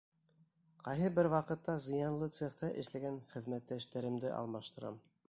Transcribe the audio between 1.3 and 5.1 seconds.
ваҡытта «зыянлы» цехта эшләгән хеҙмәттәштәремде алмаштырам.